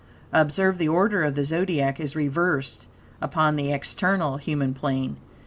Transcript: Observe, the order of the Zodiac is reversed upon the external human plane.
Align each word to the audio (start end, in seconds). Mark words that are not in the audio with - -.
Observe, 0.33 0.79
the 0.79 0.89
order 0.89 1.23
of 1.23 1.35
the 1.35 1.45
Zodiac 1.45 1.99
is 1.99 2.15
reversed 2.15 2.87
upon 3.21 3.55
the 3.55 3.71
external 3.71 4.37
human 4.37 4.73
plane. 4.73 5.17